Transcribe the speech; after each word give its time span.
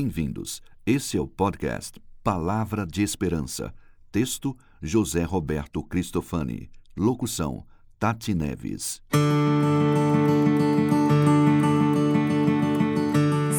Bem-vindos. 0.00 0.62
Esse 0.86 1.16
é 1.16 1.20
o 1.20 1.26
podcast 1.26 2.00
Palavra 2.22 2.86
de 2.86 3.02
Esperança. 3.02 3.74
Texto: 4.12 4.56
José 4.80 5.24
Roberto 5.24 5.82
Cristofani. 5.82 6.70
Locução: 6.96 7.66
Tati 7.98 8.32
Neves. 8.32 9.02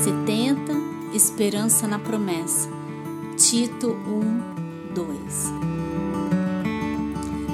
70 0.02 1.14
Esperança 1.14 1.86
na 1.86 2.00
Promessa. 2.00 2.70
Tito 3.36 3.90
1, 3.90 4.94
2. 4.94 5.52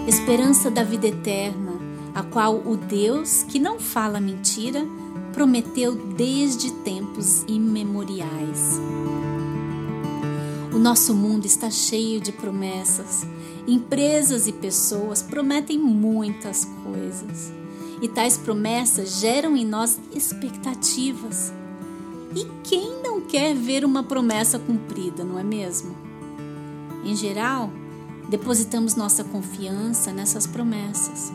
Esperança 0.07 0.69
da 0.69 0.83
vida 0.83 1.07
eterna, 1.07 1.71
a 2.13 2.21
qual 2.21 2.57
o 2.57 2.77
Deus, 2.77 3.41
que 3.41 3.57
não 3.57 3.79
fala 3.79 4.21
mentira, 4.21 4.85
prometeu 5.35 5.93
desde 5.93 6.71
tempos 6.71 7.43
imemoriais. 7.45 8.79
O 10.73 10.79
nosso 10.79 11.13
mundo 11.13 11.45
está 11.45 11.69
cheio 11.69 12.21
de 12.21 12.31
promessas. 12.31 13.27
Empresas 13.67 14.47
e 14.47 14.53
pessoas 14.53 15.21
prometem 15.21 15.77
muitas 15.77 16.63
coisas. 16.85 17.51
E 18.01 18.07
tais 18.07 18.37
promessas 18.37 19.19
geram 19.19 19.57
em 19.57 19.65
nós 19.65 19.99
expectativas. 20.13 21.51
E 22.33 22.47
quem 22.63 23.01
não 23.03 23.19
quer 23.19 23.53
ver 23.53 23.83
uma 23.83 24.03
promessa 24.03 24.57
cumprida, 24.57 25.25
não 25.25 25.37
é 25.37 25.43
mesmo? 25.43 25.93
Em 27.03 27.13
geral, 27.13 27.69
depositamos 28.29 28.95
nossa 28.95 29.21
confiança 29.25 30.13
nessas 30.13 30.47
promessas 30.47 31.33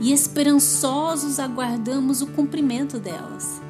e 0.00 0.12
esperançosos 0.12 1.38
aguardamos 1.38 2.20
o 2.20 2.26
cumprimento 2.26 2.98
delas. 2.98 3.60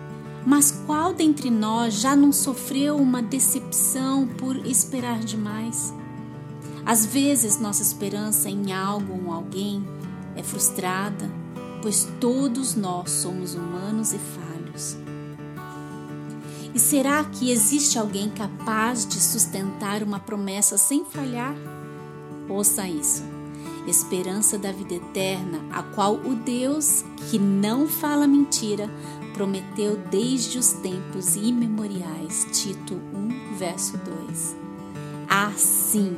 Mas 0.45 0.71
qual 0.71 1.13
dentre 1.13 1.51
nós 1.51 1.95
já 1.95 2.15
não 2.15 2.33
sofreu 2.33 2.97
uma 2.97 3.23
decepção 3.23 4.27
por 4.27 4.57
esperar 4.67 5.19
demais? 5.21 5.93
Às 6.85 7.05
vezes, 7.05 7.59
nossa 7.59 7.83
esperança 7.83 8.49
em 8.49 8.73
algo 8.73 9.25
ou 9.25 9.33
alguém 9.33 9.85
é 10.37 10.43
frustrada, 10.43 11.29
pois 11.83 12.07
todos 12.21 12.77
nós 12.77 13.11
somos 13.11 13.55
humanos 13.55 14.13
e 14.13 14.19
falhos. 14.19 14.97
E 16.73 16.79
será 16.79 17.25
que 17.25 17.51
existe 17.51 17.99
alguém 17.99 18.31
capaz 18.31 19.05
de 19.05 19.21
sustentar 19.21 20.03
uma 20.03 20.21
promessa 20.21 20.79
sem 20.79 21.05
falhar? 21.05 21.57
Ouça 22.49 22.87
isso 22.87 23.36
esperança 23.87 24.59
da 24.59 24.73
vida 24.73 24.95
eterna, 24.95 25.65
a 25.71 25.83
qual 25.83 26.15
o 26.15 26.35
Deus, 26.35 27.05
que 27.31 27.39
não 27.39 27.87
fala 27.87 28.27
mentira, 28.27 28.91
prometeu 29.33 29.97
desde 30.11 30.59
os 30.59 30.73
tempos 30.73 31.37
imemoriais. 31.37 32.47
Tito 32.53 32.95
1, 32.95 33.57
verso 33.57 33.99
2. 34.29 34.57
Ah, 35.29 35.53
sim! 35.57 36.17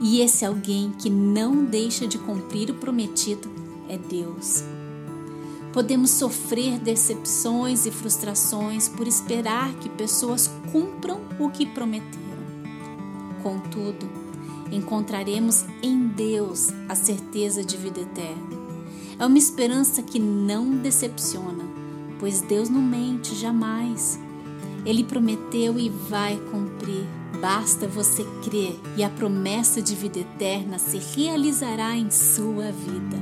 E 0.00 0.20
esse 0.20 0.44
alguém 0.44 0.92
que 0.92 1.08
não 1.08 1.64
deixa 1.64 2.06
de 2.06 2.18
cumprir 2.18 2.70
o 2.70 2.74
prometido 2.74 3.50
é 3.88 3.96
Deus. 3.96 4.62
Podemos 5.72 6.10
sofrer 6.10 6.78
decepções 6.78 7.84
e 7.86 7.90
frustrações 7.90 8.88
por 8.88 9.06
esperar 9.06 9.74
que 9.74 9.88
pessoas 9.90 10.50
cumpram 10.72 11.20
o 11.38 11.50
que 11.50 11.66
prometeram. 11.66 12.26
Contudo, 13.42 14.08
encontraremos 14.70 15.64
em 15.82 16.08
Deus 16.08 16.72
a 16.88 16.94
certeza 16.94 17.64
de 17.64 17.76
vida 17.76 18.00
eterna. 18.00 18.66
É 19.18 19.24
uma 19.24 19.38
esperança 19.38 20.02
que 20.02 20.18
não 20.18 20.76
decepciona, 20.76 21.64
pois 22.18 22.40
Deus 22.42 22.68
não 22.68 22.82
mente 22.82 23.34
jamais. 23.34 24.20
Ele 24.84 25.02
prometeu 25.02 25.78
e 25.78 25.88
vai 25.88 26.36
cumprir. 26.50 27.06
Basta 27.40 27.86
você 27.86 28.24
crer 28.42 28.78
e 28.96 29.02
a 29.02 29.10
promessa 29.10 29.82
de 29.82 29.94
vida 29.94 30.20
eterna 30.20 30.78
se 30.78 30.98
realizará 30.98 31.96
em 31.96 32.10
sua 32.10 32.70
vida. 32.72 33.16